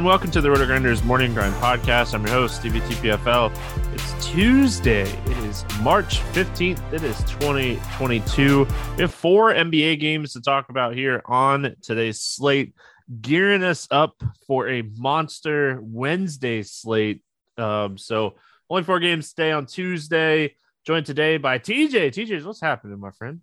[0.00, 0.12] everyone.
[0.12, 2.14] Welcome to the Roto Grinders Morning Grind Podcast.
[2.14, 3.54] I'm your host, Stevie TPFL.
[3.92, 5.02] It's Tuesday.
[5.02, 6.80] It is March 15th.
[6.90, 8.66] It is 2022.
[8.96, 12.72] We have four NBA games to talk about here on today's slate,
[13.20, 14.14] gearing us up
[14.46, 17.20] for a monster Wednesday slate.
[17.58, 18.36] Um, so,
[18.70, 20.56] only four games today on Tuesday.
[20.86, 22.08] Joined today by TJ.
[22.08, 23.42] TJ, what's happening, my friend?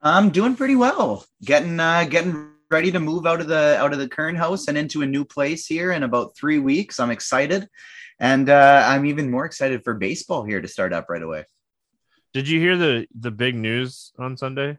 [0.00, 1.24] I'm doing pretty well.
[1.42, 4.76] Getting uh getting ready to move out of the out of the current house and
[4.76, 7.00] into a new place here in about three weeks.
[7.00, 7.68] I'm excited,
[8.18, 11.44] and uh, I'm even more excited for baseball here to start up right away.
[12.32, 14.78] Did you hear the the big news on Sunday?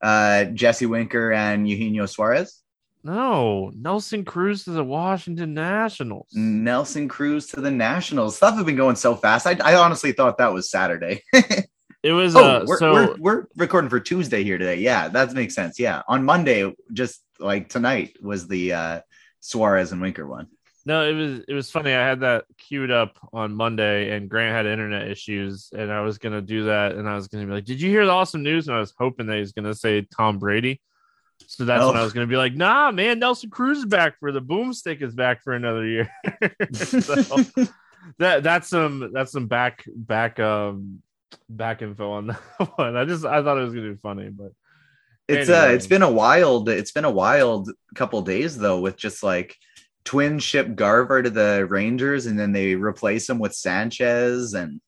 [0.00, 2.62] Uh, Jesse Winker and Eugenio Suarez.
[3.04, 6.28] No, Nelson Cruz to the Washington Nationals.
[6.32, 8.36] Nelson Cruz to the Nationals.
[8.36, 9.46] Stuff have been going so fast.
[9.46, 11.22] I, I honestly thought that was Saturday.
[12.02, 14.76] It was oh, uh, we're, so we're, we're recording for Tuesday here today.
[14.76, 15.78] Yeah, that makes sense.
[15.78, 19.00] Yeah, on Monday, just like tonight, was the uh,
[19.40, 20.48] Suarez and Winker one.
[20.84, 21.92] no, it was it was funny.
[21.92, 26.18] I had that queued up on Monday, and Grant had internet issues, and I was
[26.18, 28.66] gonna do that, and I was gonna be like, "Did you hear the awesome news?"
[28.66, 30.80] And I was hoping that he's gonna say Tom Brady.
[31.46, 32.00] So that's when Oh.
[32.00, 35.14] I was gonna be like, "Nah, man, Nelson Cruz is back for the boomstick is
[35.14, 36.10] back for another year."
[36.72, 37.14] so
[38.18, 41.00] that that's some that's some back back um
[41.48, 42.38] back info on that
[42.76, 42.96] one.
[42.96, 44.52] I just I thought it was gonna be funny, but
[45.28, 49.22] It's uh it's been a wild it's been a wild couple days though with just
[49.22, 49.56] like
[50.04, 54.80] twin ship Garver to the Rangers and then they replace him with Sanchez and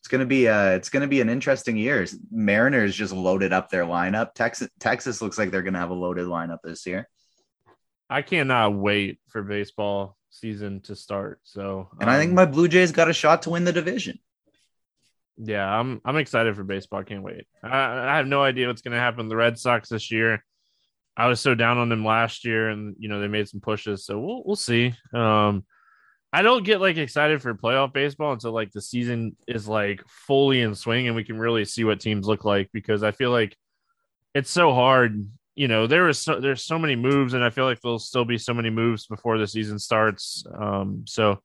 [0.00, 2.06] it's gonna be uh it's gonna be an interesting year.
[2.30, 4.34] Mariners just loaded up their lineup.
[4.34, 7.08] Texas Texas looks like they're gonna have a loaded lineup this year.
[8.08, 11.40] I cannot wait for baseball season to start.
[11.42, 14.18] So And I think um, my Blue Jays got a shot to win the division.
[15.38, 17.04] Yeah, I'm I'm excited for baseball.
[17.04, 17.46] Can't wait.
[17.62, 20.42] I, I have no idea what's going to happen the Red Sox this year.
[21.16, 24.04] I was so down on them last year, and you know they made some pushes,
[24.04, 24.94] so we'll we'll see.
[25.14, 25.64] Um,
[26.32, 30.60] I don't get like excited for playoff baseball until like the season is like fully
[30.60, 33.56] in swing and we can really see what teams look like because I feel like
[34.34, 35.24] it's so hard.
[35.54, 38.26] You know, there is so there's so many moves, and I feel like there'll still
[38.26, 40.44] be so many moves before the season starts.
[40.58, 41.40] Um, so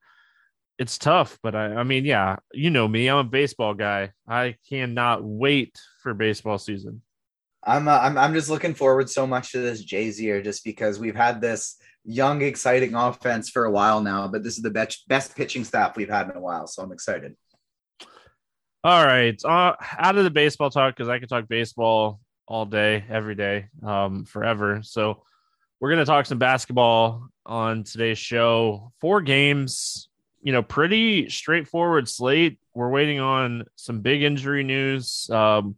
[0.78, 4.12] it's tough, but I, I mean, yeah, you know me, I'm a baseball guy.
[4.28, 7.02] I cannot wait for baseball season.
[7.64, 10.98] I'm, uh, I'm I'm just looking forward so much to this Jays year, just because
[10.98, 14.26] we've had this young, exciting offense for a while now.
[14.26, 16.92] But this is the best best pitching staff we've had in a while, so I'm
[16.92, 17.36] excited.
[18.82, 22.18] All right, uh, out of the baseball talk because I could talk baseball
[22.48, 24.80] all day, every day, um, forever.
[24.82, 25.22] So
[25.78, 28.92] we're gonna talk some basketball on today's show.
[29.00, 30.08] Four games,
[30.42, 32.58] you know, pretty straightforward slate.
[32.74, 35.76] We're waiting on some big injury news um,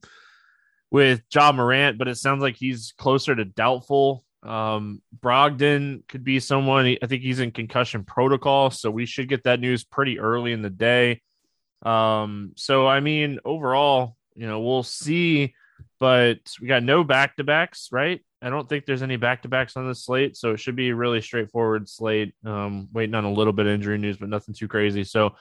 [0.90, 4.24] with Ja Morant, but it sounds like he's closer to doubtful.
[4.42, 6.96] Um, Brogdon could be someone.
[7.02, 10.62] I think he's in concussion protocol, so we should get that news pretty early in
[10.62, 11.22] the day.
[11.82, 15.54] Um, so I mean, overall, you know, we'll see,
[16.00, 18.20] but we got no back to backs, right?
[18.44, 20.90] I don't think there's any back to backs on this slate, so it should be
[20.90, 22.34] a really straightforward slate.
[22.44, 25.02] Um, waiting on a little bit of injury news, but nothing too crazy.
[25.02, 25.34] So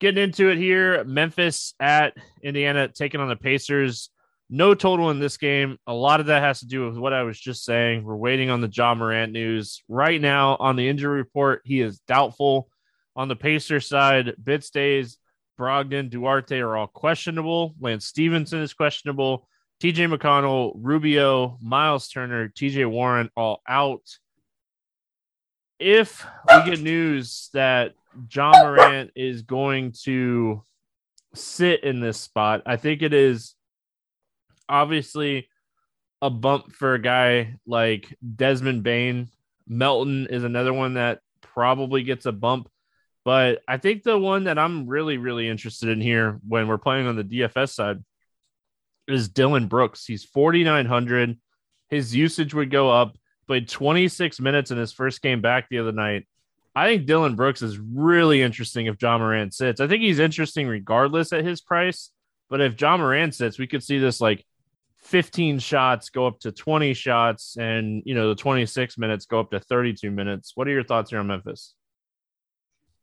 [0.00, 4.10] getting into it here, Memphis at Indiana taking on the Pacers.
[4.50, 5.78] No total in this game.
[5.86, 8.04] A lot of that has to do with what I was just saying.
[8.04, 9.82] We're waiting on the Ja Morant news.
[9.88, 12.68] Right now, on the injury report, he is doubtful.
[13.16, 15.16] On the Pacers side, Bitadze.
[15.58, 17.74] Brogdon, Duarte are all questionable.
[17.80, 19.48] Lance Stephenson is questionable.
[19.82, 24.02] TJ McConnell, Rubio, Miles Turner, TJ Warren all out.
[25.78, 27.94] If we get news that
[28.32, 30.64] Ja Morant is going to
[31.34, 33.54] sit in this spot, I think it is
[34.68, 35.48] obviously
[36.22, 39.28] a bump for a guy like Desmond Bane.
[39.68, 42.70] Melton is another one that probably gets a bump.
[43.26, 47.08] But I think the one that I'm really, really interested in here when we're playing
[47.08, 48.04] on the DFS side
[49.08, 50.04] is Dillon Brooks.
[50.04, 51.38] He's 4,900.
[51.88, 53.16] His usage would go up,
[53.46, 56.26] played 26 minutes in his first game back the other night.
[56.74, 59.80] I think Dillon Brooks is really interesting if Ja Morant sits.
[59.80, 62.10] I think he's interesting regardless at his price.
[62.50, 64.44] But if Ja Morant sits, we could see this like
[64.98, 69.50] 15 shots go up to 20 shots and, you know, the 26 minutes go up
[69.52, 70.52] to 32 minutes.
[70.54, 71.74] What are your thoughts here on Memphis?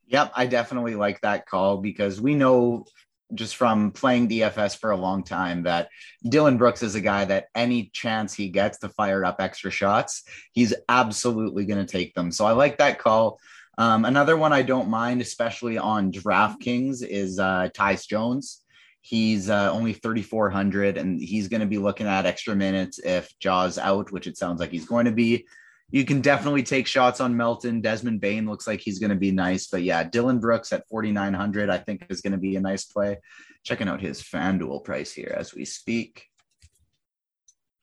[0.08, 2.86] Yep, I definitely like that call because we know
[3.34, 5.90] just from playing DFS for a long time that
[6.28, 10.24] Dillon Brooks is a guy that any chance he gets to fire up extra shots,
[10.52, 12.32] he's absolutely going to take them.
[12.32, 13.40] So I like that call.
[13.78, 18.62] Um, another one I don't mind, especially on DraftKings, is uh, Tyus Jones.
[19.02, 23.78] He's uh, only 3,400 and he's going to be looking at extra minutes if Ja's
[23.78, 25.46] out, which it sounds like he's going to be.
[25.94, 27.80] You can definitely take shots on Melton.
[27.80, 31.70] Desmond Bane looks like he's going to be nice, but yeah, Dillon Brooks at 4,900,
[31.70, 33.20] I think is going to be a nice play.
[33.64, 36.26] Checking out his FanDuel price here as we speak.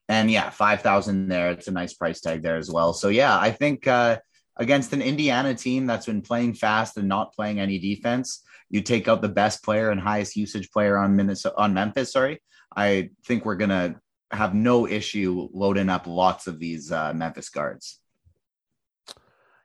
[0.09, 1.53] And yeah, 5,000 there.
[1.53, 2.95] It's a nice price tag there as well.
[2.95, 4.19] So yeah, I think uh,
[4.57, 9.07] against an Indiana team that's been playing fast and not playing any defense, you take
[9.07, 12.13] out the best player and highest usage player on Minnesota, on Memphis.
[12.13, 12.43] Sorry,
[12.75, 17.49] I think we're going to have no issue loading up lots of these uh, Memphis
[17.49, 17.99] guards.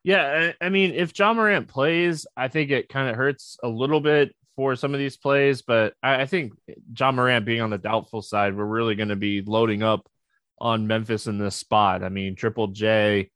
[0.03, 3.99] Yeah, I mean, if Ja Morant plays, I think it kind of hurts a little
[3.99, 6.53] bit for some of these plays, but I, I think
[6.97, 10.07] Ja Morant being on the doubtful side, we're really going to be loading up
[10.59, 12.03] on Memphis in this spot.
[12.03, 13.31] I mean, Triple J,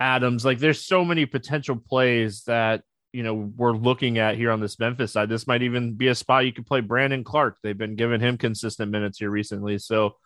[0.00, 2.82] Adams, like there's so many potential plays that
[3.12, 5.28] you know we're looking at here on this Memphis side.
[5.28, 7.58] This might even be a spot you could play Brandon Clarke.
[7.62, 10.16] They've been giving him consistent minutes here recently, so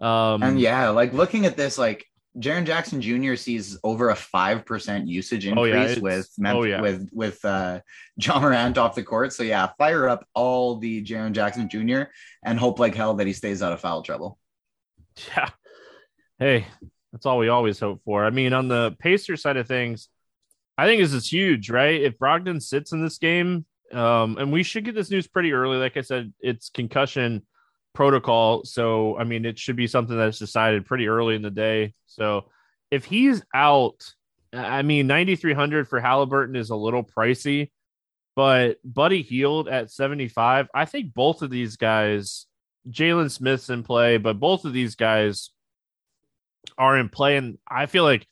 [0.00, 2.06] um and yeah, like looking at this, like
[2.38, 3.34] Jaren Jackson Jr.
[3.34, 6.80] sees over a five percent usage increase oh, yeah, with oh, yeah.
[6.80, 7.80] with with uh,
[8.16, 9.32] Ja Morant off the court.
[9.32, 12.10] So yeah, fire up all the Jaren Jackson Jr.
[12.44, 14.38] and hope like hell that he stays out of foul trouble.
[15.34, 15.48] Yeah.
[16.38, 16.66] Hey,
[17.12, 18.24] that's all we always hope for.
[18.24, 20.08] I mean, on the Pacer side of things,
[20.76, 22.00] I think this is huge, right?
[22.00, 25.78] If Brogdon sits in this game, um, and we should get this news pretty early.
[25.78, 27.44] Like I said, it's concussion
[27.98, 28.62] protocol.
[28.62, 31.94] So, I mean, it should be something that's decided pretty early in the day.
[32.06, 32.44] So,
[32.92, 34.14] if he's out,
[34.52, 37.72] I mean, 9,300 for Halliburton is a little pricey,
[38.36, 42.46] but Buddy Hield at 75, I think both of these guys,
[42.88, 45.50] Jalen Smith's in play, but both of these guys
[46.78, 47.36] are in play.
[47.36, 48.28] And I feel like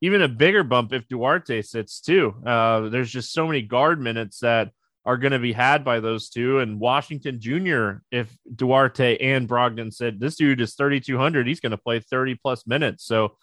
[0.00, 2.34] even a bigger bump if Duarte sits too.
[2.44, 4.72] Uh, there's just so many guard minutes that
[5.06, 6.60] are going to be had by those two.
[6.60, 11.78] And Washington Jr., if Duarte and Brogdon said this dude is 3,200, he's going to
[11.78, 13.04] play 30 plus minutes.
[13.04, 13.36] So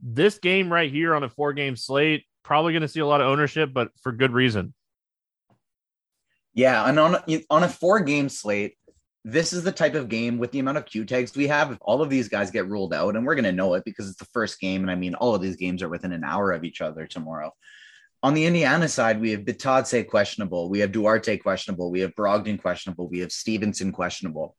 [0.00, 3.20] this game right here on a four game slate, probably going to see a lot
[3.20, 4.74] of ownership, but for good reason.
[6.54, 6.88] Yeah.
[6.88, 7.16] And on,
[7.50, 8.76] on a four game slate,
[9.24, 11.72] this is the type of game with the amount of Q tags we have.
[11.72, 14.08] If all of these guys get ruled out, and we're going to know it because
[14.08, 14.82] it's the first game.
[14.82, 17.52] And I mean, all of these games are within an hour of each other tomorrow.
[18.24, 22.58] On the Indiana side, we have Bitadze questionable, we have Duarte questionable, we have Brogdon
[22.58, 24.56] questionable, we have Stephenson questionable.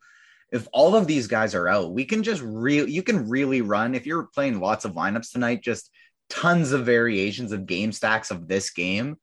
[0.51, 3.95] If all of these guys are out, we can just real you can really run
[3.95, 5.89] if you're playing lots of lineups tonight, just
[6.29, 9.15] tons of variations of game stacks of this game.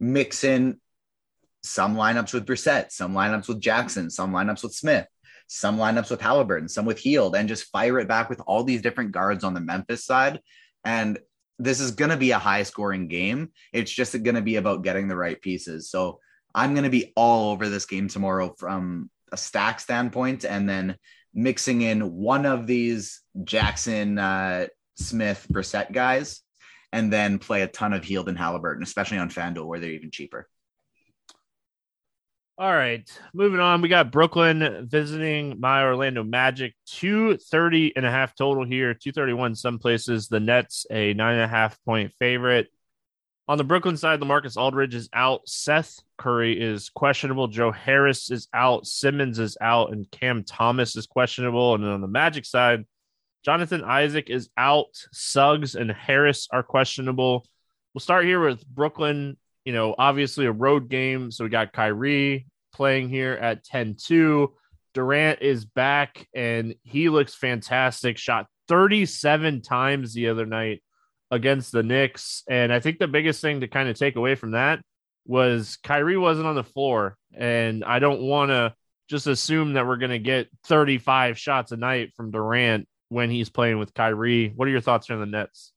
[0.00, 0.80] Mix in
[1.62, 5.06] some lineups with Brissett, some lineups with Jackson, some lineups with Smith,
[5.46, 8.82] some lineups with Halliburton, some with Hield, and just fire it back with all these
[8.82, 10.40] different guards on the Memphis side.
[10.84, 11.20] And
[11.58, 13.52] this is going to be a high scoring game.
[13.72, 15.90] It's just going to be about getting the right pieces.
[15.90, 16.20] So
[16.54, 20.96] I'm going to be all over this game tomorrow from a stack standpoint and then
[21.34, 24.66] mixing in one of these Jackson, uh,
[24.96, 26.40] Smith, Brissett guys,
[26.92, 30.10] and then play a ton of Hield and Halliburton, especially on FanDuel where they're even
[30.10, 30.48] cheaper.
[32.58, 33.82] All right, moving on.
[33.82, 36.74] We got Brooklyn visiting my Orlando Magic.
[36.86, 40.28] 230 and a half total here, 231 some places.
[40.28, 42.68] The Nets, a nine and a half point favorite.
[43.46, 45.46] On the Brooklyn side, LaMarcus Aldridge is out.
[45.46, 47.46] Seth Curry is questionable.
[47.46, 48.86] Joe Harris is out.
[48.86, 49.92] Simmons is out.
[49.92, 51.74] And Cam Thomas is questionable.
[51.74, 52.86] And on the Magic side,
[53.44, 54.96] Jonathan Isaac is out.
[55.12, 57.46] Suggs and Harris are questionable.
[57.92, 61.30] We'll start here with Brooklyn you know, obviously a road game.
[61.30, 64.52] So we got Kyrie playing here at 10 2.
[64.94, 68.18] Durant is back and he looks fantastic.
[68.18, 70.82] Shot 37 times the other night
[71.30, 72.42] against the Knicks.
[72.48, 74.80] And I think the biggest thing to kind of take away from that
[75.26, 77.16] was Kyrie wasn't on the floor.
[77.34, 78.74] And I don't want to
[79.08, 83.50] just assume that we're going to get 35 shots a night from Durant when he's
[83.50, 84.52] playing with Kyrie.
[84.54, 85.72] What are your thoughts on the Nets?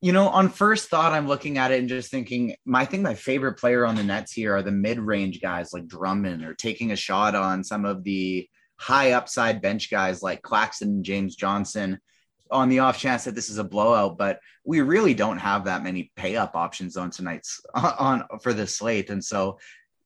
[0.00, 3.02] You know, on first thought, I'm looking at it and just thinking, my, I think
[3.02, 6.54] my favorite player on the Nets here are the mid range guys like Drummond or
[6.54, 11.34] taking a shot on some of the high upside bench guys like Claxton and James
[11.34, 11.98] Johnson
[12.50, 14.18] on the off chance that this is a blowout.
[14.18, 18.66] But we really don't have that many pay up options on tonight's on, for the
[18.66, 19.10] slate.
[19.10, 19.58] And so,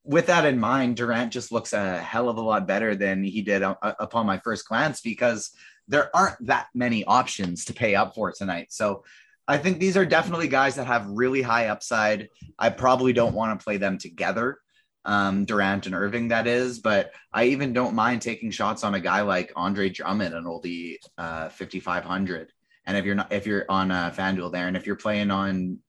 [0.02, 3.42] with that in mind, Durant just looks a hell of a lot better than he
[3.42, 5.50] did uh, upon my first glance because
[5.88, 8.68] there aren't that many options to pay up for tonight.
[8.70, 9.04] So
[9.50, 12.28] I think these are definitely guys that have really high upside.
[12.56, 14.58] I probably don't want to play them together,
[15.04, 19.00] um, Durant and Irving, that is, but I even don't mind taking shots on a
[19.00, 22.52] guy like Andre Drummond and oldie uh, 5,500.
[22.86, 25.80] And if you're not, if you're on a FanDuel there, and if you're playing on,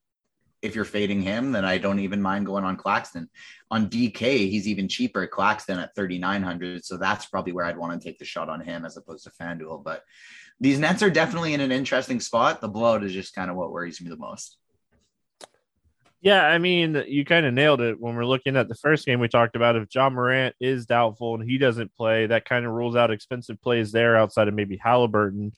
[0.60, 3.30] if you're fading him, then I don't even mind going on Claxton.
[3.70, 6.84] On DK, he's even cheaper, Claxton at 3,900.
[6.84, 9.30] So that's probably where I'd want to take the shot on him as opposed to
[9.30, 9.84] FanDuel.
[9.84, 10.02] But
[10.62, 12.60] these Nets are definitely in an interesting spot.
[12.60, 14.56] The blowout is just kind of what worries me the most.
[16.20, 19.18] Yeah, I mean, you kind of nailed it when we're looking at the first game
[19.18, 19.74] we talked about.
[19.74, 23.60] If Ja Morant is doubtful and he doesn't play, that kind of rules out expensive
[23.60, 25.52] plays there outside of maybe Halliburton.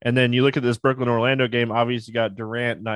[0.00, 2.88] And then you look at this Brooklyn Orlando game, obviously, got Durant,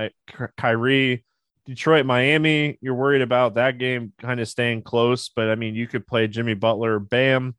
[0.56, 1.26] Kyrie,
[1.66, 2.78] Detroit, Miami.
[2.80, 6.26] You're worried about that game kind of staying close, but I mean, you could play
[6.26, 7.54] Jimmy Butler, Bam.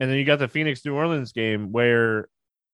[0.00, 2.28] And then you got the Phoenix New Orleans game where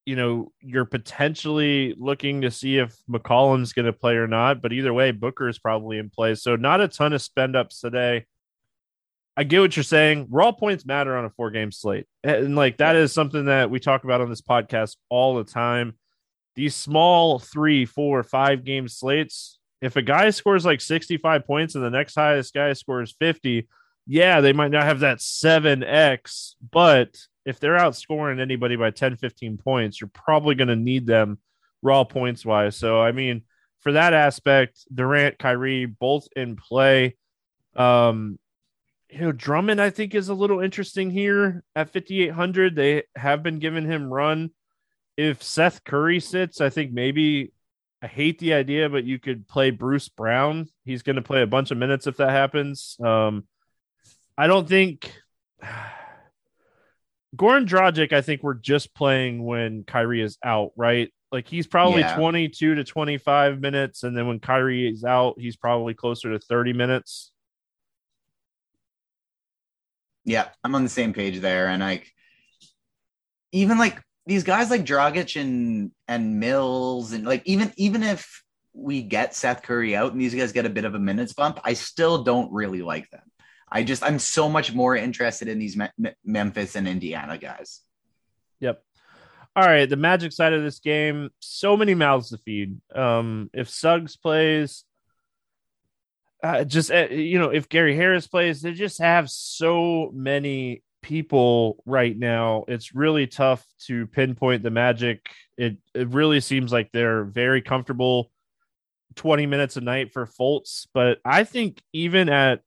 [0.05, 4.61] you know, you're potentially looking to see if McCollum's going to play or not.
[4.61, 6.35] But either way, Booker is probably in play.
[6.35, 8.25] So not a ton of spend ups today.
[9.35, 10.27] I get what you're saying.
[10.29, 12.05] Raw points matter on a four game slate.
[12.23, 15.95] And like that is something that we talk about on this podcast all the time.
[16.55, 21.83] These small three, four, five game slates, if a guy scores like 65 points and
[21.83, 23.67] the next highest guy scores 50,
[24.07, 29.57] yeah, they might not have that 7x, but if they're outscoring anybody by 10, 15
[29.57, 31.37] points, you're probably going to need them
[31.81, 32.75] raw points wise.
[32.75, 33.43] So, I mean,
[33.81, 37.15] for that aspect, Durant, Kyrie, both in play.
[37.75, 38.39] Um,
[39.09, 42.75] you know, Drummond, I think, is a little interesting here at 5,800.
[42.75, 44.49] They have been giving him run.
[45.15, 47.53] If Seth Curry sits, I think maybe
[48.01, 50.67] I hate the idea, but you could play Bruce Brown.
[50.83, 52.97] He's going to play a bunch of minutes if that happens.
[53.03, 53.47] Um,
[54.37, 55.13] I don't think
[57.35, 61.11] Goran Dragic, I think we're just playing when Kyrie is out, right?
[61.31, 62.15] Like he's probably yeah.
[62.15, 64.03] 22 to 25 minutes.
[64.03, 67.31] And then when Kyrie is out, he's probably closer to 30 minutes.
[70.23, 71.67] Yeah, I'm on the same page there.
[71.67, 72.11] And like,
[73.51, 79.03] even like these guys like Dragic and and Mills, and like even even if we
[79.03, 81.73] get Seth Curry out and these guys get a bit of a minutes bump, I
[81.73, 83.21] still don't really like them.
[83.75, 87.81] I just I'm so much more interested in these Me- Memphis and Indiana guys.
[88.61, 88.81] Yep.
[89.53, 92.79] All right, the Magic side of this game, so many mouths to feed.
[92.95, 94.85] Um, if Suggs plays,
[96.41, 101.83] uh, just uh, you know, if Gary Harris plays, they just have so many people
[101.85, 102.63] right now.
[102.69, 105.27] It's really tough to pinpoint the Magic.
[105.57, 108.31] It it really seems like they're very comfortable
[109.15, 112.61] 20 minutes a night for Fultz, but I think even at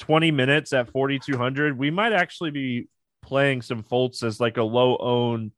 [0.00, 2.88] 20 minutes at 4200 we might actually be
[3.22, 5.52] playing some Fultz as like a low own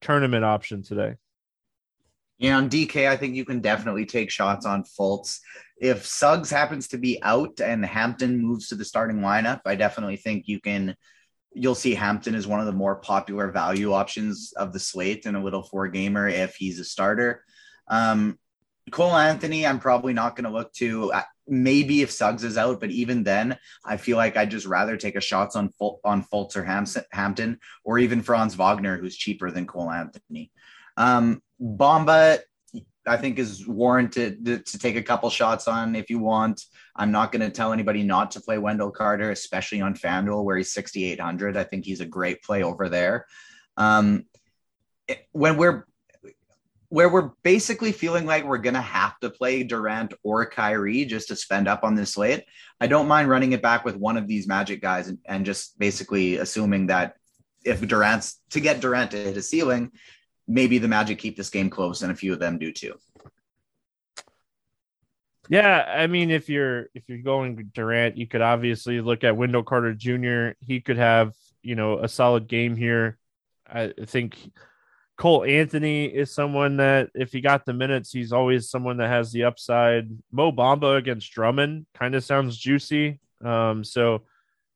[0.00, 1.14] tournament option today
[2.38, 5.40] yeah on dk i think you can definitely take shots on Fultz
[5.80, 10.16] if suggs happens to be out and hampton moves to the starting lineup i definitely
[10.16, 10.94] think you can
[11.54, 15.34] you'll see hampton as one of the more popular value options of the slate in
[15.34, 17.42] a little four gamer if he's a starter
[17.88, 18.38] um,
[18.90, 21.12] Cole Anthony, I'm probably not going to look to.
[21.48, 25.16] Maybe if Suggs is out, but even then, I feel like I'd just rather take
[25.16, 26.64] a shots on Ful- on Fultz or
[27.12, 30.50] Hampton, or even Franz Wagner, who's cheaper than Cole Anthony.
[30.96, 32.40] Um, Bamba,
[33.06, 36.62] I think, is warranted to, to take a couple shots on if you want.
[36.94, 40.56] I'm not going to tell anybody not to play Wendell Carter, especially on FanDuel where
[40.56, 41.56] he's 6,800.
[41.56, 43.26] I think he's a great play over there.
[43.76, 44.24] Um,
[45.32, 45.86] when we're
[46.88, 51.28] where we're basically feeling like we're going to have to play Durant or Kyrie just
[51.28, 52.44] to spend up on this slate.
[52.80, 55.78] I don't mind running it back with one of these Magic guys and, and just
[55.78, 57.16] basically assuming that
[57.64, 59.90] if Durant's to get Durant to hit a ceiling,
[60.46, 62.94] maybe the Magic keep this game close and a few of them do too.
[65.48, 69.62] Yeah, I mean, if you're if you're going Durant, you could obviously look at Wendell
[69.62, 70.56] Carter Jr.
[70.60, 73.16] He could have you know a solid game here.
[73.64, 74.36] I think
[75.16, 79.32] Cole Anthony is someone that, if he got the minutes, he's always someone that has
[79.32, 80.08] the upside.
[80.30, 83.18] Mo Bamba against Drummond kind of sounds juicy.
[83.42, 84.22] Um, so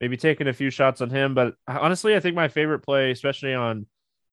[0.01, 1.35] maybe taking a few shots on him.
[1.35, 3.87] But honestly, I think my favorite play, especially on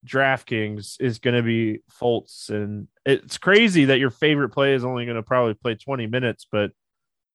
[0.06, 2.50] DraftKings, is going to be Fultz.
[2.50, 6.48] And it's crazy that your favorite play is only going to probably play 20 minutes,
[6.50, 6.72] but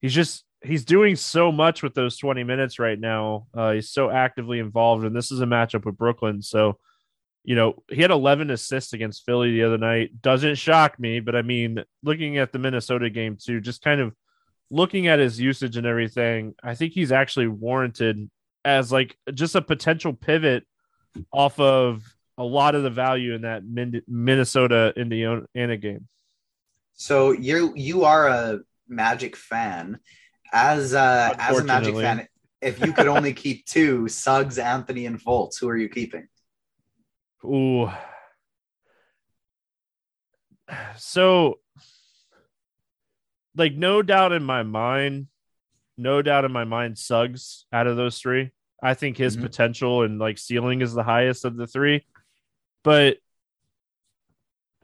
[0.00, 3.49] he's just he's doing so much with those 20 minutes right now.
[3.52, 6.41] Uh, he's so actively involved, and this is a matchup with Brooklyn.
[6.41, 6.79] So
[7.44, 10.22] you know, he had 11 assists against Philly the other night.
[10.22, 14.14] Doesn't shock me, but I mean, looking at the Minnesota game too, just kind of
[14.70, 18.30] looking at his usage and everything, I think he's actually warranted
[18.64, 20.64] as like just a potential pivot
[21.32, 22.02] off of
[22.38, 23.62] a lot of the value in that
[24.08, 26.08] Minnesota Indiana game.
[26.94, 29.99] So you you are a Magic fan.
[30.52, 32.28] As uh, as a Magic fan,
[32.61, 36.28] if you could only keep two, Suggs, Anthony, and Fultz, who are you keeping?
[37.44, 37.90] Ooh.
[40.96, 41.58] So,
[43.56, 45.26] like, no doubt in my mind,
[45.99, 48.50] no doubt in my mind, Suggs out of those three.
[48.82, 49.44] I think his mm-hmm.
[49.46, 52.04] potential and like ceiling is the highest of the three.
[52.82, 53.18] But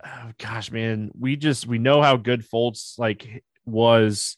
[0.05, 4.37] oh, gosh, man, we just we know how good Fultz like was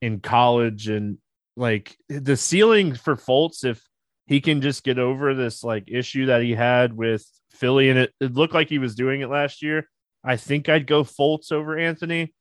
[0.00, 1.18] in college and
[1.56, 3.82] like the ceiling for Fultz if
[4.30, 8.14] he can just get over this like issue that he had with Philly and it,
[8.20, 9.88] it looked like he was doing it last year.
[10.22, 12.32] I think I'd go Fultz over Anthony.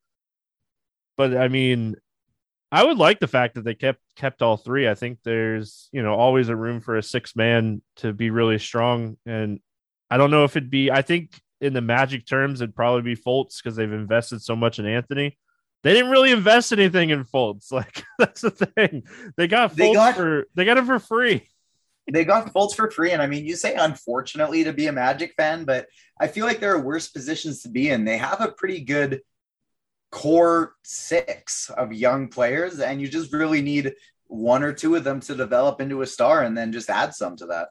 [1.18, 1.96] But I mean,
[2.72, 4.88] I would like the fact that they kept kept all three.
[4.88, 8.60] I think there's, you know, always a room for a six man to be really
[8.60, 9.18] strong.
[9.26, 9.60] And
[10.12, 13.20] I don't know if it'd be I think in the magic terms it'd probably be
[13.20, 15.40] Fultz because they've invested so much in Anthony
[15.82, 17.72] they didn't really invest anything in Fultz.
[17.72, 19.04] Like that's the thing.
[19.38, 21.50] They got Fultz they got, for they got him for free.
[22.12, 25.34] They got Fultz for free, and I mean, you say unfortunately to be a Magic
[25.38, 25.88] fan, but
[26.20, 28.06] I feel like there are worse positions to be in.
[28.06, 29.22] They have a pretty good
[30.12, 33.94] core six of young players, and you just really need
[34.28, 37.36] one or two of them to develop into a star, and then just add some
[37.38, 37.70] to that.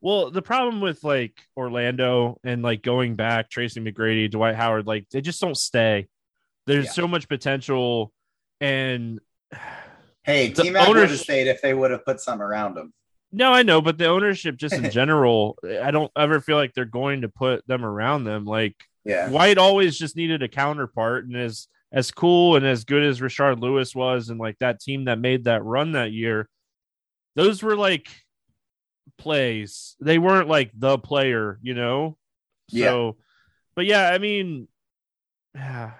[0.00, 5.08] Well, the problem with like Orlando and like going back, Tracy McGrady, Dwight Howard, like
[5.10, 6.08] they just don't stay.
[6.66, 6.92] There's yeah.
[6.92, 8.12] so much potential,
[8.60, 9.20] and
[10.22, 12.92] hey, T-Mac would have stayed if they would have put some around him.
[13.30, 16.84] No, I know, but the ownership, just in general, I don't ever feel like they're
[16.84, 18.44] going to put them around them.
[18.44, 23.02] Like, yeah, Dwight always just needed a counterpart, and as as cool and as good
[23.02, 26.48] as Rashard Lewis was, and like that team that made that run that year,
[27.34, 28.08] those were like
[29.18, 29.96] plays.
[30.00, 32.16] They weren't like the player, you know.
[32.70, 33.24] So, yeah.
[33.74, 34.68] but yeah, I mean,
[35.54, 35.92] yeah.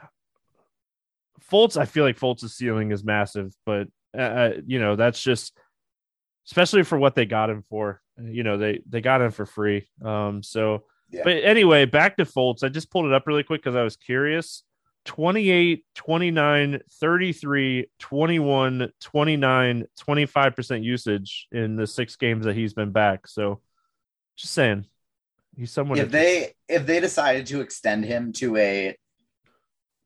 [1.50, 5.56] Fultz, I feel like Fultz's ceiling is massive, but uh, uh, you know that's just
[6.48, 8.00] especially for what they got him for.
[8.20, 9.86] You know they they got him for free.
[10.04, 11.22] Um, so, yeah.
[11.24, 12.64] but anyway, back to Fultz.
[12.64, 14.64] I just pulled it up really quick because I was curious.
[15.04, 23.26] 28, 29, 33, 21, 29, 25% usage in the six games that he's been back.
[23.26, 23.60] So
[24.36, 24.84] just saying
[25.56, 28.96] he's someone if they if they decided to extend him to a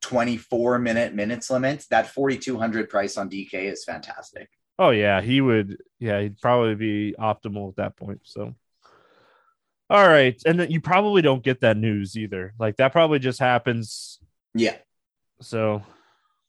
[0.03, 4.51] 24 minute minutes limit, that 4200 price on DK is fantastic.
[4.79, 8.21] Oh yeah, he would yeah, he'd probably be optimal at that point.
[8.25, 8.55] So
[9.93, 12.55] all right, and then you probably don't get that news either.
[12.59, 14.19] Like that probably just happens.
[14.55, 14.77] Yeah.
[15.43, 15.83] So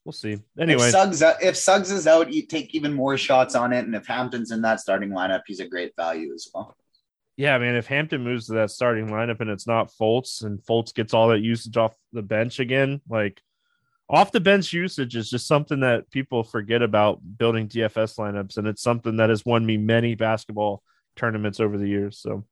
[0.04, 0.38] we'll see.
[0.58, 3.84] Anyway, if Suggs, uh, if Suggs is out, you take even more shots on it,
[3.84, 6.74] and if Hampton's in that starting lineup, he's a great value as well.
[7.36, 7.74] Yeah, man.
[7.74, 11.28] If Hampton moves to that starting lineup and it's not Fultz, and Fultz gets all
[11.28, 13.42] that usage off the bench again, like
[14.08, 18.66] off the bench usage is just something that people forget about building DFS lineups, and
[18.66, 20.82] it's something that has won me many basketball
[21.16, 22.18] tournaments over the years.
[22.18, 22.44] So,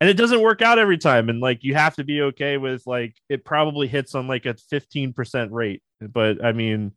[0.00, 2.86] and it doesn't work out every time, and like you have to be okay with
[2.86, 6.92] like it probably hits on like a fifteen percent rate, but I mean,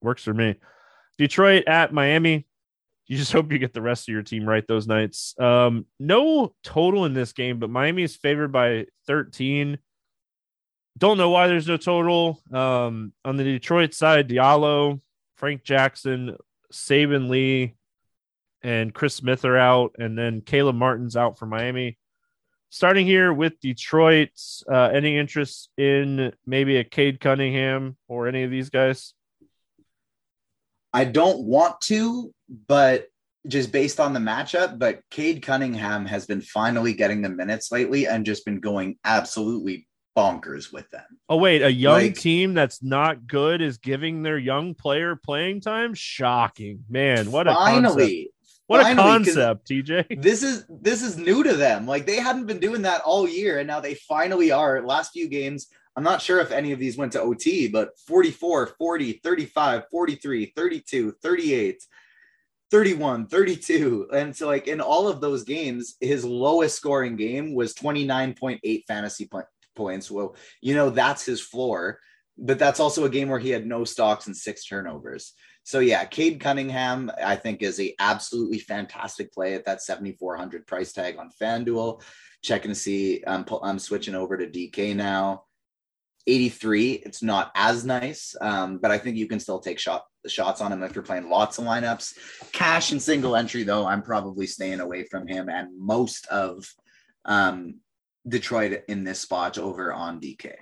[0.00, 0.56] works for me.
[1.18, 2.46] Detroit at Miami
[3.12, 5.38] you just hope you get the rest of your team right those nights.
[5.38, 9.78] Um, no total in this game, but Miami is favored by 13.
[10.98, 12.40] Don't know why there's no total.
[12.52, 15.00] Um, on the Detroit side, Diallo,
[15.36, 16.36] Frank Jackson,
[16.72, 17.74] Saben Lee,
[18.62, 21.98] and Chris Smith are out, and then Caleb Martin's out for Miami.
[22.70, 24.30] Starting here with Detroit,
[24.70, 29.14] uh, any interest in maybe a Cade Cunningham or any of these guys?
[30.92, 32.32] I don't want to,
[32.68, 33.08] but
[33.46, 38.06] just based on the matchup, but Cade Cunningham has been finally getting the minutes lately
[38.06, 41.04] and just been going absolutely bonkers with them.
[41.28, 45.60] Oh wait, a young like, team that's not good is giving their young player playing
[45.60, 45.94] time?
[45.94, 46.84] Shocking.
[46.88, 48.28] Man, what a finally concept.
[48.66, 50.22] What finally, a concept, TJ.
[50.22, 51.86] This is this is new to them.
[51.86, 54.82] Like they hadn't been doing that all year and now they finally are.
[54.82, 58.68] Last few games, I'm not sure if any of these went to OT, but 44,
[58.78, 61.82] 40, 35, 43, 32, 38,
[62.70, 64.08] 31, 32.
[64.14, 69.26] And so, like, in all of those games, his lowest scoring game was 29.8 fantasy
[69.74, 70.10] points.
[70.10, 71.98] Well, you know, that's his floor,
[72.38, 75.34] but that's also a game where he had no stocks and six turnovers.
[75.64, 80.92] So yeah, Cade Cunningham, I think, is a absolutely fantastic play at that 7,400 price
[80.92, 82.02] tag on FanDuel.
[82.42, 85.44] Checking to see, I'm, I'm switching over to DK now.
[86.26, 86.92] 83.
[86.92, 90.72] It's not as nice, um, but I think you can still take shot shots on
[90.72, 92.16] him if you're playing lots of lineups.
[92.52, 96.64] Cash and single entry, though, I'm probably staying away from him and most of
[97.24, 97.80] um,
[98.26, 100.54] Detroit in this spot over on DK.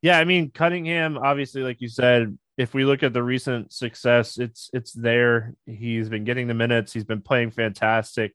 [0.00, 4.38] Yeah, I mean Cunningham, obviously, like you said, if we look at the recent success,
[4.38, 5.54] it's it's there.
[5.66, 6.92] He's been getting the minutes.
[6.92, 8.34] He's been playing fantastic.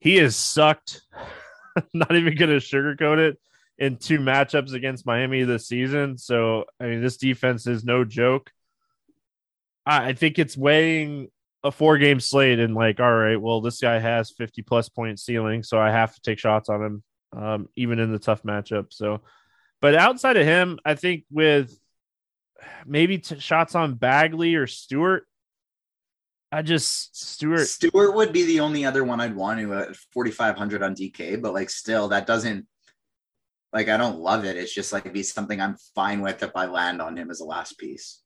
[0.00, 1.02] He has sucked.
[1.94, 3.38] Not even going to sugarcoat it
[3.78, 6.16] in two matchups against Miami this season.
[6.16, 8.50] So, I mean, this defense is no joke.
[9.84, 11.28] I think it's weighing
[11.66, 15.18] a four game slate and like, all right, well, this guy has 50 plus point
[15.18, 17.02] ceiling, so I have to take shots on him.
[17.36, 18.86] um, even in the tough matchup.
[18.92, 19.20] So,
[19.80, 21.76] but outside of him, I think with
[22.86, 25.26] maybe t- shots on Bagley or Stewart,
[26.52, 30.82] I just Stewart Stewart would be the only other one I'd want to at 4500
[30.82, 32.66] on DK, but like still that doesn't
[33.72, 34.56] like I don't love it.
[34.56, 37.44] It's just like be something I'm fine with if I land on him as a
[37.44, 38.22] last piece.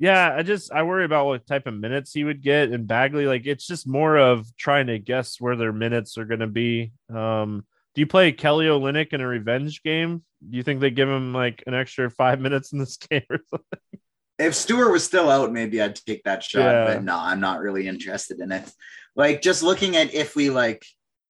[0.00, 3.26] Yeah, I just I worry about what type of minutes he would get and Bagley.
[3.26, 6.92] Like it's just more of trying to guess where their minutes are going to be.
[7.14, 10.24] Um, do you play Kelly Olynyk in a revenge game?
[10.48, 13.40] Do you think they give him like an extra five minutes in this game or
[13.50, 14.00] something?
[14.38, 16.60] If Stewart was still out, maybe I'd take that shot.
[16.60, 16.86] Yeah.
[16.86, 18.72] But no, I'm not really interested in it.
[19.14, 20.82] Like just looking at if we like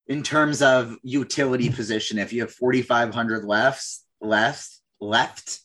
[0.07, 3.85] in terms of utility position, if you have 4,500 left,
[4.21, 5.59] left, left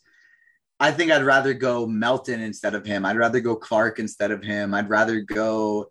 [0.80, 3.06] I think I'd rather go Melton instead of him.
[3.06, 4.74] I'd rather go Clarke instead of him.
[4.74, 5.90] I'd rather go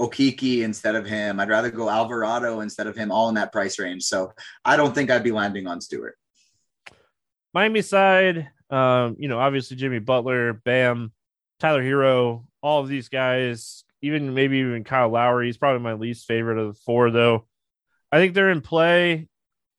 [0.00, 1.40] Okeke instead of him.
[1.40, 4.04] I'd rather go Alvarado instead of him, all in that price range.
[4.04, 4.32] So
[4.64, 6.18] I don't think I'd be landing on Stewart.
[7.54, 11.12] Miami side, um, you know, obviously Jimmy Butler, Bam,
[11.58, 15.46] Tyler Herro, all of these guys, even maybe even Kyle Lowry.
[15.46, 17.46] He's probably my least favorite of the four, though.
[18.12, 19.28] I think they're in play.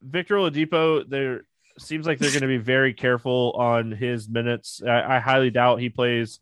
[0.02, 1.42] Victor Oladipo, they're
[1.80, 4.82] seems like they're going to be very careful on his minutes.
[4.86, 6.40] I, I, highly doubt he plays.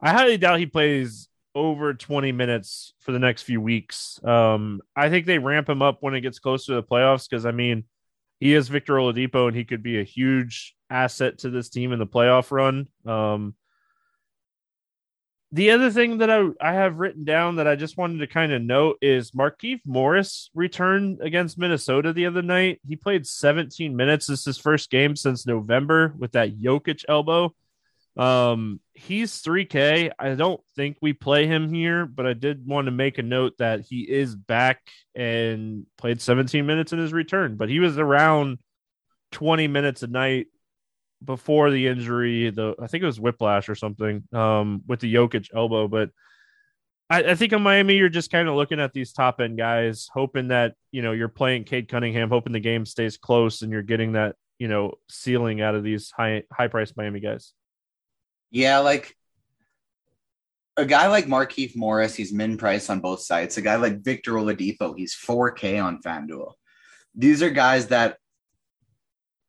[0.00, 4.22] I highly doubt he plays over 20 minutes for the next few weeks.
[4.24, 7.46] Um, I think they ramp him up when it gets closer to the playoffs because
[7.46, 7.84] I mean,
[8.40, 11.98] he is Victor Oladipo and he could be a huge asset to this team in
[11.98, 12.88] the playoff run.
[13.06, 13.54] Um,
[15.52, 18.52] the other thing that I, I have written down that I just wanted to kind
[18.52, 22.80] of note is Markieff Morris returned against Minnesota the other night.
[22.88, 24.26] He played 17 minutes.
[24.26, 27.54] This is his first game since November with that Jokic elbow.
[28.16, 30.12] Um, he's 3K.
[30.18, 33.58] I don't think we play him here, but I did want to make a note
[33.58, 34.80] that he is back
[35.14, 38.58] and played 17 minutes in his return, but he was around
[39.32, 40.46] 20 minutes a night
[41.24, 45.48] before the injury, the I think it was whiplash or something um, with the Jokic
[45.54, 45.88] elbow.
[45.88, 46.10] But
[47.10, 50.08] I, I think in Miami, you're just kind of looking at these top end guys,
[50.12, 53.82] hoping that you know you're playing Cade Cunningham, hoping the game stays close, and you're
[53.82, 57.52] getting that you know ceiling out of these high high priced Miami guys.
[58.50, 59.16] Yeah, like
[60.76, 63.56] a guy like Markieff Morris, he's min price on both sides.
[63.58, 66.52] A guy like Victor Oladipo, he's 4K on FanDuel.
[67.14, 68.16] These are guys that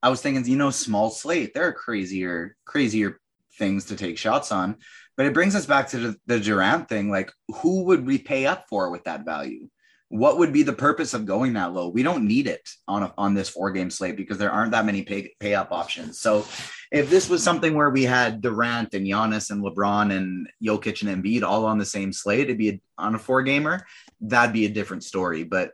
[0.04, 3.22] I was thinking, you know, small slate, there are crazier, crazier
[3.58, 4.76] things to take shots on.
[5.16, 7.10] But it brings us back to the, Durant thing.
[7.10, 9.70] Like, who would we pay up for with that value?
[10.10, 11.88] What would be the purpose of going that low?
[11.88, 14.86] We don't need it on a, on this four game slate because there aren't that
[14.86, 16.20] many pay, pay up options.
[16.20, 16.46] So,
[16.92, 21.24] if this was something where we had Durant and Giannis and LeBron and Jokic and
[21.24, 23.86] Embiid all on the same slate, it'd be a, on a four gamer.
[24.22, 25.44] That'd be a different story.
[25.44, 25.72] But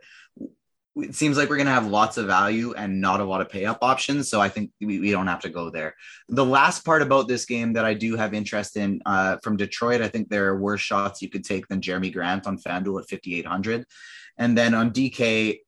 [1.02, 3.48] it seems like we're going to have lots of value and not a lot of
[3.48, 4.28] pay up options.
[4.28, 5.94] So I think we, we don't have to go there.
[6.28, 10.00] The last part about this game that I do have interest in uh, from Detroit,
[10.00, 13.10] I think there are worse shots you could take than Jerami Grant on FanDuel at
[13.10, 13.84] 5,800.
[14.38, 15.58] And then on DK,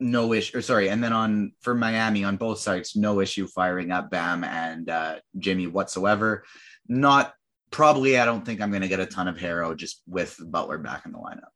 [0.00, 0.90] no issue, or sorry.
[0.90, 5.16] And then on for Miami on both sides, no issue firing up Bam and uh,
[5.38, 6.44] Jimmy whatsoever.
[6.88, 7.34] Not
[7.70, 10.78] probably, I don't think I'm going to get a ton of Herro just with Butler
[10.78, 11.50] back in the lineup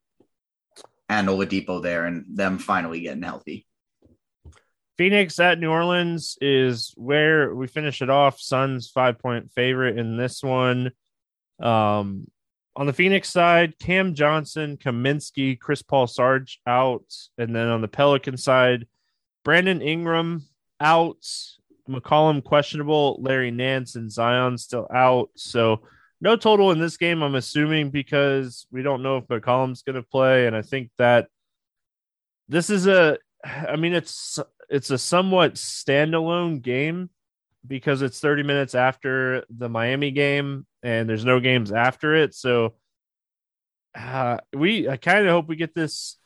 [1.11, 3.67] and Oladipo there and them finally getting healthy.
[4.97, 8.41] Phoenix at New Orleans is where we finish it off.
[8.41, 10.93] Suns five point favorite in this one.
[11.61, 12.29] Um,
[12.77, 17.13] on the Phoenix side, Cam Johnson, Kaminsky, Chris Paul Sarge out.
[17.37, 18.87] And then on the Pelican side,
[19.45, 20.47] Brandon Ingram
[20.79, 21.27] out,
[21.89, 25.31] McCollum questionable, Larry Nance and Zion still out.
[25.35, 25.81] So
[26.21, 30.03] no total in this game, I'm assuming, because we don't know if McCollum's going to
[30.03, 30.47] play.
[30.47, 31.29] And I think that
[32.49, 37.11] this is a, I mean, it's, it's a somewhat standalone game
[37.67, 42.35] because it's 30 minutes after the Miami game and there's no games after it.
[42.35, 42.75] So
[43.95, 46.17] uh, we, I kind of hope we get this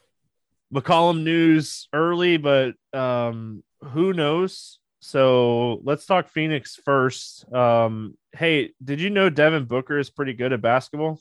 [0.73, 4.79] McCollum news early, but um, who knows?
[5.07, 7.53] So let's talk Phoenix first.
[7.53, 11.21] Um, hey, did you know Devin Booker is pretty good at basketball?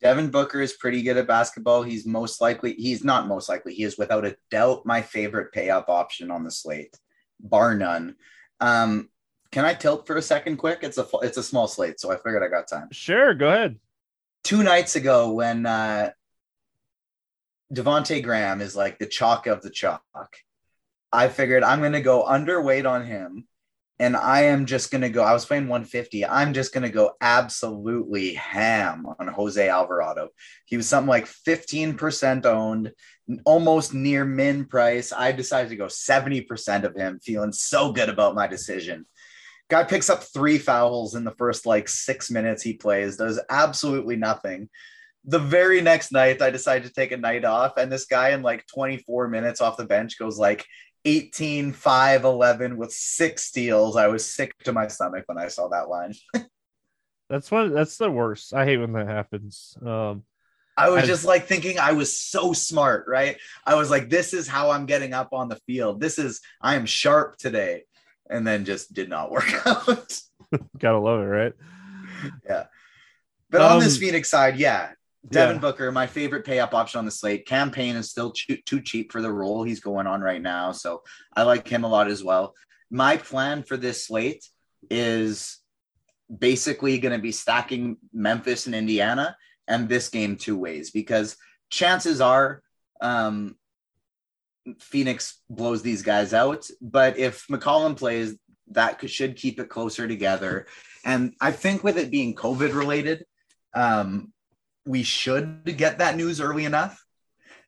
[0.00, 1.82] Devin Booker is pretty good at basketball.
[1.82, 5.68] He's most likely, he's not most likely, he is without a doubt my favorite pay
[5.68, 6.96] up option on the slate,
[7.40, 8.14] bar none.
[8.60, 9.08] Um,
[9.50, 10.78] can I tilt for a second quick?
[10.82, 12.86] It's a it's a small slate, so I figured I got time.
[12.92, 13.80] Sure, go ahead.
[14.44, 16.10] Two nights ago, when uh
[17.74, 20.04] Devonte Graham is like the chalk of the chalk,
[21.12, 23.46] I figured I'm going to go underweight on him
[24.00, 25.22] and I am just going to go.
[25.22, 26.24] I was playing 150.
[26.24, 30.30] I'm just going to go absolutely ham on Jose Alvarado.
[30.64, 32.92] He was something like 15% owned,
[33.44, 35.12] almost near min price.
[35.12, 39.04] I decided to go 70% of him, feeling so good about my decision.
[39.68, 44.16] Guy picks up three fouls in the first like six minutes he plays, does absolutely
[44.16, 44.70] nothing.
[45.26, 48.40] The very next night, I decided to take a night off, and this guy in
[48.40, 50.64] like 24 minutes off the bench goes like
[51.04, 53.96] 18 5 11 with six steals.
[53.96, 56.14] I was sick to my stomach when i saw that line.
[57.30, 58.52] That's what that's the worst.
[58.52, 59.76] I hate when that happens.
[59.84, 60.24] Um
[60.76, 63.36] i was I, just like thinking i was so smart right?
[63.66, 66.00] I was like this is how i'm getting up on the field.
[66.00, 67.84] This is i am sharp today.
[68.28, 70.20] And then just did not work out.
[70.78, 71.52] Gotta love it right?
[72.44, 72.66] Yeah.
[73.48, 74.90] But um, on this um, phoenix side yeah
[75.28, 75.60] Devin yeah.
[75.60, 77.46] Booker, my favorite pay up option on the slate.
[77.46, 80.72] Cam Payne is still too, too cheap for the role he's going on right now.
[80.72, 81.02] So
[81.36, 82.54] I like him a lot as well.
[82.90, 84.44] My plan for this slate
[84.90, 85.58] is
[86.36, 89.36] basically going to be stacking Memphis and Indiana
[89.68, 91.36] and this game two ways because
[91.68, 92.62] chances are
[93.00, 93.56] um,
[94.80, 96.66] Phoenix blows these guys out.
[96.80, 98.36] But if McCollum plays,
[98.72, 100.66] that could, should keep it closer together.
[101.04, 103.24] And I think with it being COVID related,
[103.74, 104.32] um,
[104.86, 107.04] we should get that news early enough.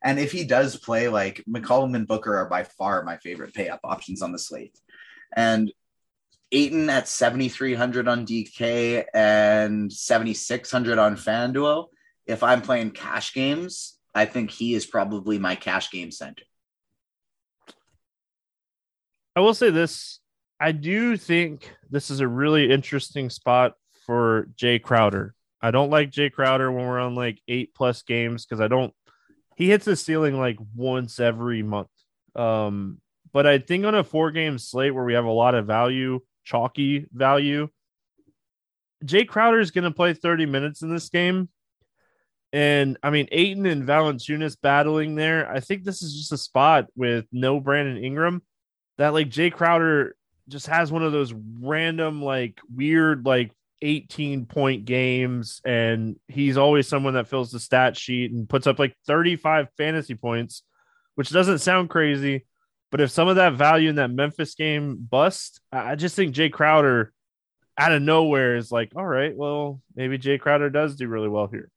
[0.05, 3.69] And if he does play, like McCollum and Booker are by far my favorite pay
[3.69, 4.79] up options on the slate.
[5.35, 5.73] And
[6.51, 11.87] Ayton at 7,300 on DK and 7,600 on FanDuel.
[12.27, 16.45] If I'm playing cash games, I think he is probably my cash game center.
[19.35, 20.21] I will say this
[20.61, 23.73] I do think this is a really interesting spot
[24.07, 25.35] for Jae Crowder.
[25.63, 28.93] I don't like Jae Crowder when we're on like eight plus games because I don't.
[29.57, 31.89] He hits the ceiling like once every month.
[32.35, 33.01] Um,
[33.33, 36.21] but I think on a four game slate where we have a lot of value,
[36.45, 37.69] chalky value,
[39.05, 41.49] Jae Crowder is going to play 30 minutes in this game.
[42.53, 45.51] And I mean, Ayton and Valanciunas battling there.
[45.51, 48.43] I think this is just a spot with no Brandon Ingram
[48.99, 50.17] that like Jae Crowder
[50.49, 56.89] just has one of those random, like weird, like 18 point games and he's always
[56.89, 60.63] someone that fills the stat sheet and puts up like 35 fantasy points
[61.17, 62.47] which doesn't sound crazy
[62.91, 66.53] but if some of that value in that Memphis game bust I just think Jae
[66.53, 67.13] Crowder
[67.77, 71.49] out of nowhere is like all right well maybe Jae Crowder does do really well
[71.49, 71.69] here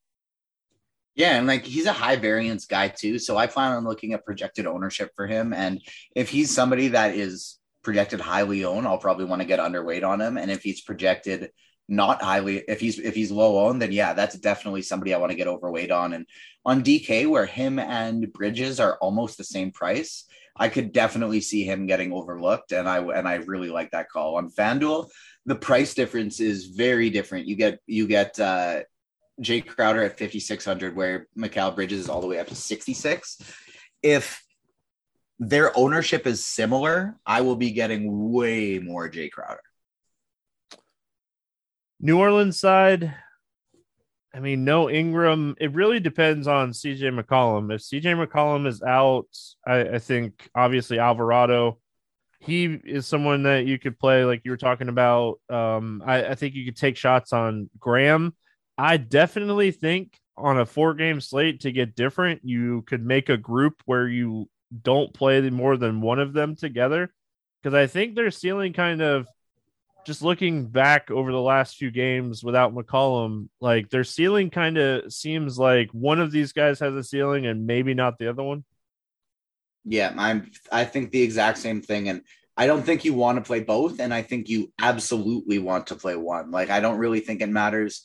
[1.16, 3.18] yeah, and like he's a high variance guy too.
[3.18, 5.54] So I plan on looking at projected ownership for him.
[5.54, 5.80] And
[6.14, 10.20] if he's somebody that is projected highly owned, I'll probably want to get underweight on
[10.20, 10.36] him.
[10.36, 11.52] And if he's projected
[11.88, 15.30] not highly if he's if he's low owned then yeah that's definitely somebody i want
[15.30, 16.12] to get overweight on.
[16.12, 16.26] And
[16.64, 20.24] on dk where him and bridges are almost the same price
[20.56, 22.72] i could definitely see him getting overlooked.
[22.72, 24.36] And i and i really like that call.
[24.36, 25.08] On fanduel
[25.46, 27.46] the price difference is very different.
[27.46, 28.80] You get you get uh
[29.38, 33.38] Crowder at 5600 where Mikal Bridges is all the way up to 66
[34.02, 34.42] if
[35.38, 39.60] their ownership is similar i will be getting way more Jae Crowder
[42.00, 43.14] New Orleans side,
[44.36, 45.56] I mean, no Ingram.
[45.58, 47.74] It really depends on CJ McCollum.
[47.74, 49.28] If CJ McCollum is out,
[49.66, 51.78] I, I, think obviously Alvarado,
[52.38, 55.40] he is someone that you could play like you were talking about.
[55.48, 58.36] Um, I, I think you could take shots on Graham.
[58.76, 63.38] I definitely think on a four game slate to get different, you could make a
[63.38, 64.50] group where you
[64.82, 67.10] don't play more than one of them together.
[67.62, 69.26] Because I think their ceiling kind of
[70.06, 75.12] just looking back over the last few games without McCollum, like their ceiling kind of
[75.12, 78.64] seems like one of these guys has a ceiling and maybe not the other one.
[79.84, 82.22] Yeah, I'm I think the exact same thing and
[82.56, 85.96] I don't think you want to play both and I think you absolutely want to
[85.96, 86.52] play one.
[86.52, 88.02] Like I don't really think it matters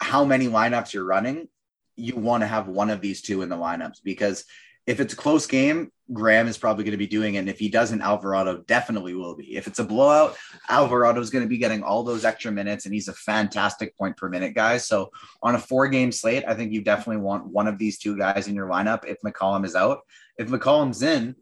[0.00, 1.48] how many lineups you're running.
[1.94, 4.44] You want to have one of these two in the lineups because
[4.86, 7.38] if it's a close game, Graham is probably going to be doing it.
[7.38, 9.56] And if he doesn't, Alvarado definitely will be.
[9.56, 10.36] If it's a blowout,
[10.68, 14.16] Alvarado is going to be getting all those extra minutes, and he's a fantastic point
[14.16, 14.78] per minute guy.
[14.78, 15.10] So
[15.42, 18.46] on a four game slate, I think you definitely want one of these two guys
[18.46, 20.00] in your lineup if McCollum is out.
[20.38, 21.34] If McCollum's in,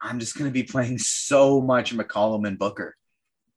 [0.00, 2.96] I'm just going to be playing so much McCollum and Booker.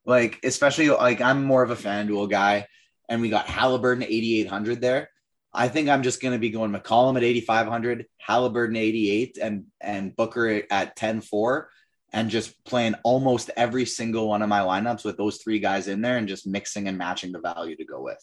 [0.05, 2.67] Like, especially like I'm more of a FanDuel guy,
[3.07, 5.10] and we got Halliburton 8,800 there.
[5.53, 10.15] I think I'm just going to be going McCollum at 8,500, Halliburton 88, and and
[10.15, 11.65] Booker at 10-4,
[12.13, 16.01] and just playing almost every single one of my lineups with those three guys in
[16.01, 18.19] there, and just mixing and matching the value to go with.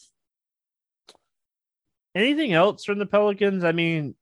[2.15, 3.63] Anything else from the Pelicans?
[3.63, 4.15] I mean,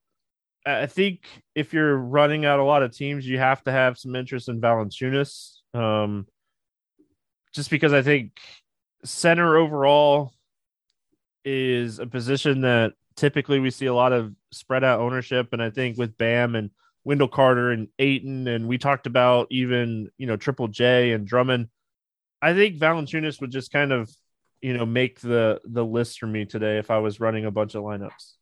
[0.66, 4.14] I think if you're running out a lot of teams, you have to have some
[4.14, 5.54] interest in Valanciunas.
[5.72, 6.26] Um,
[7.54, 8.38] just because I think
[9.04, 10.32] center overall
[11.44, 15.48] is a position that typically we see a lot of spread out ownership.
[15.52, 16.70] And I think with Bam and
[17.04, 21.68] Wendell Carter and Ayton, and we talked about even, you know, Triple J and Drummond,
[22.40, 24.10] I think Valanciunas would just kind of,
[24.60, 27.74] you know, make the the list for me today if I was running a bunch
[27.74, 28.34] of lineups.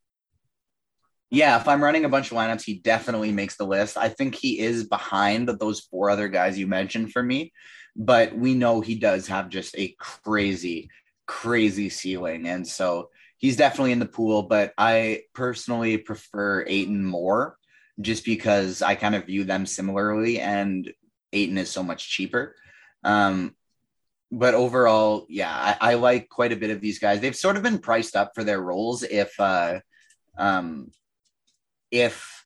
[1.29, 3.97] Yeah, if I'm running a bunch of lineups, he definitely makes the list.
[3.97, 7.51] I think he is behind those four other guys you mentioned for me,
[7.95, 10.89] but we know he does have just a crazy,
[11.25, 12.47] crazy ceiling.
[12.47, 17.57] And so he's definitely in the pool, but I personally prefer Ayton more
[17.99, 20.91] just because I kind of view them similarly and
[21.33, 22.55] Ayton is so much cheaper.
[23.03, 23.55] Um,
[24.31, 27.21] but overall, yeah, I, I, like quite a bit of these guys.
[27.21, 29.03] They've sort of been priced up for their roles.
[29.03, 29.79] If uh,
[30.37, 30.91] um,
[31.91, 32.45] if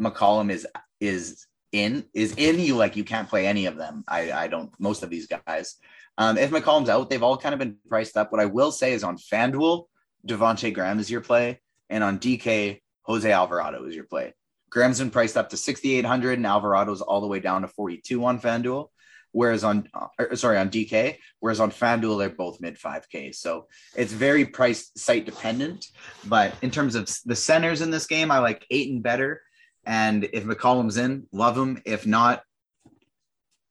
[0.00, 0.66] McCollum is
[1.00, 4.02] is in is in you like you can't play any of them.
[4.08, 5.76] I I don't most of these guys.
[6.18, 8.32] Um, if McCollum's out, they've all kind of been priced up.
[8.32, 9.86] What I will say is on FanDuel,
[10.26, 14.34] Devonte Graham is your play, and on DK, Jose Alvarado is your play.
[14.70, 18.40] Graham's been priced up to 6,800 and Alvarado's all the way down to 42 on
[18.40, 18.88] FanDuel.
[19.30, 23.34] Whereas on, uh, sorry, on DK, whereas on FanDuel, they're both mid 5K.
[23.34, 25.86] So it's very price site dependent.
[26.26, 29.42] But in terms of the centers in this game, I like Ayton better.
[29.84, 31.82] And if McCollum's in, love him.
[31.84, 32.42] If not,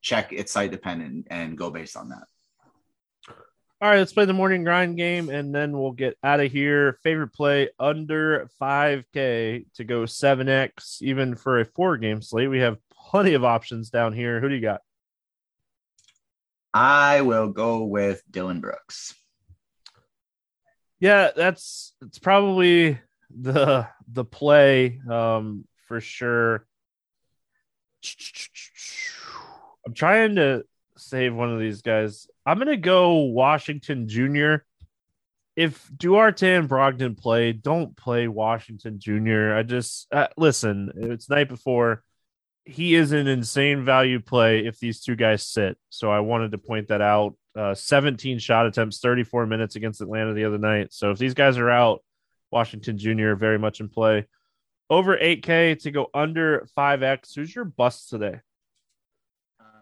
[0.01, 2.23] check it's site dependent and go based on that.
[3.81, 6.99] All right, let's play the morning grind game and then we'll get out of here.
[7.01, 12.51] Favorite play under 5K to go 7X, even for a four game slate.
[12.51, 14.39] We have plenty of options down here.
[14.39, 14.81] Who do you got?
[16.75, 19.15] I will go with Dillon Brooks.
[20.99, 22.99] Yeah, that's it's probably
[23.35, 26.67] the the play um for sure.
[29.87, 30.65] I'm trying to
[31.01, 32.27] save one of these guys.
[32.45, 34.55] I'm gonna go Washington Jr.
[35.55, 39.53] If Duarte and Brogdon play, don't play Washington Jr.
[39.53, 40.91] I just uh, listen.
[40.95, 42.03] It's night before
[42.65, 45.77] he is an insane value play if these two guys sit.
[45.89, 47.35] So I wanted to point that out.
[47.55, 50.93] Uh, 17 shot attempts, 34 minutes against Atlanta the other night.
[50.93, 52.01] So if these guys are out,
[52.51, 53.33] Washington Jr.
[53.33, 54.27] very much in play.
[54.89, 57.35] Over 8K to go under 5X.
[57.35, 58.39] Who's your bust today?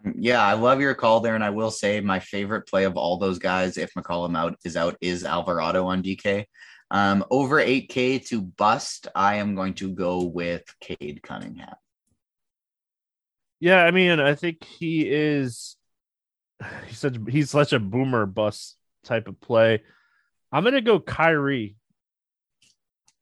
[0.04, 2.96] Um, yeah, I love your call there, and I will say my favorite play of
[2.96, 6.46] all those guys, if McCollum out is out, is Alvarado on DK.
[6.90, 11.74] Um, over 8K to bust, I am going to go with Cade Cunningham.
[13.60, 15.76] Yeah, I mean, I think he is.
[16.86, 19.82] He's such he's such a boomer bust type of play.
[20.52, 21.76] I'm gonna go Kyrie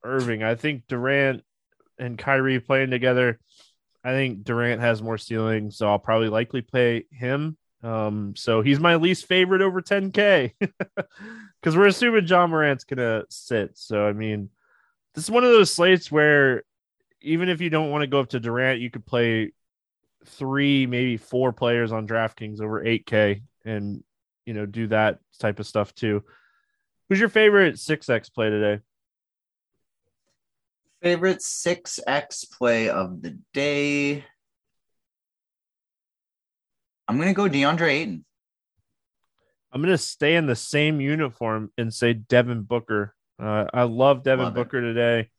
[0.03, 0.43] Irving.
[0.43, 1.43] I think Durant
[1.99, 3.39] and Kyrie playing together.
[4.05, 7.57] I think Durant has more ceiling, so I'll probably likely play him.
[7.83, 13.79] Um, so he's my least favorite over 10k because we're assuming Ja Morant's gonna sit.
[13.79, 14.51] So I mean,
[15.15, 16.65] this is one of those slates where
[17.21, 19.53] even if you don't want to go up to Durant, you could play
[20.25, 24.03] three, maybe four players on DraftKings over 8K and,
[24.47, 26.23] you know, do that type of stuff too.
[27.09, 28.83] Who's your favorite 6X play today?
[31.03, 34.25] Favorite 6X play of the day.
[37.07, 38.25] I'm going to go DeAndre Ayton.
[39.73, 43.15] I'm going to stay in the same uniform and say Devin Booker.
[43.41, 44.93] Uh, I love Devin love Booker it.
[44.93, 45.31] today.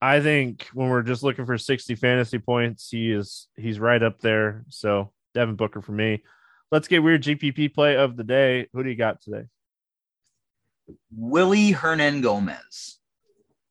[0.00, 4.20] I think when we're just looking for 60 fantasy points, he is he's right up
[4.20, 4.64] there.
[4.68, 6.22] So Devin Booker for me.
[6.70, 8.68] Let's get weird GPP play of the day.
[8.72, 9.44] Who do you got today?
[11.14, 12.99] Willy Hernangomez.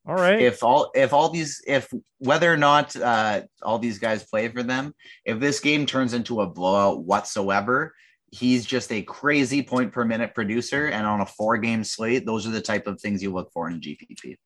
[0.08, 0.42] All right.
[0.42, 4.64] If all if all these if whether or not uh, all these guys play for
[4.64, 4.94] them,
[5.26, 7.94] if this game turns into a blowout whatsoever,
[8.32, 10.88] he's just a crazy point per minute producer.
[10.88, 13.70] And on a four game slate, those are the type of things you look for
[13.70, 14.38] in GPP.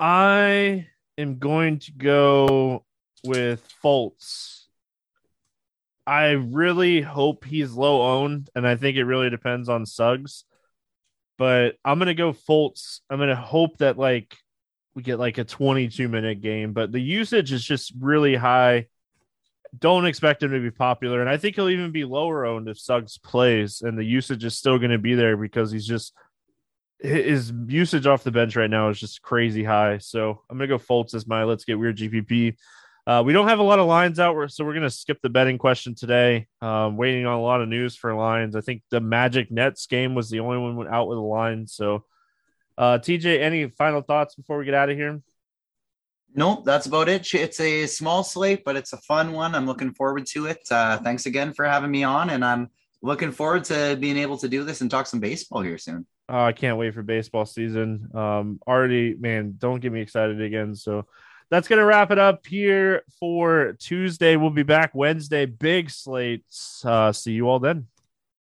[0.00, 0.86] I
[1.16, 2.84] am going to go
[3.24, 4.64] with Fultz.
[6.06, 10.44] I really hope he's low owned, and I think it really depends on Suggs.
[11.38, 13.00] But I'm gonna go Fultz.
[13.08, 14.36] I'm gonna hope that like
[14.94, 18.86] we get like a 22 minute game, but the usage is just really high.
[19.78, 22.78] Don't expect him to be popular, and I think he'll even be lower owned if
[22.78, 26.14] Suggs plays, and the usage is still going to be there because he's just
[27.00, 29.98] his usage off the bench right now is just crazy high.
[29.98, 32.56] So I'm gonna go Fultz as my let's get weird GPP.
[33.08, 35.56] Uh, we don't have a lot of lines out, so we're gonna skip the betting
[35.56, 36.46] question today.
[36.60, 38.54] Um, waiting on a lot of news for lines.
[38.54, 41.66] I think the Magic Nets game was the only one out with a line.
[41.66, 42.04] So,
[42.76, 45.22] uh, TJ, any final thoughts before we get out of here?
[46.34, 47.32] Nope, that's about it.
[47.32, 49.54] It's a small slate, but it's a fun one.
[49.54, 50.60] I'm looking forward to it.
[50.70, 52.68] Uh, thanks again for having me on, and I'm
[53.00, 56.06] looking forward to being able to do this and talk some baseball here soon.
[56.28, 58.10] Oh, I can't wait for baseball season.
[58.14, 60.74] Um, already, man, don't get me excited again.
[60.74, 61.06] So
[61.50, 64.36] that's gonna wrap it up here for Tuesday.
[64.36, 65.46] We'll be back Wednesday.
[65.46, 66.84] Big slates.
[66.84, 67.86] Uh, see you all then.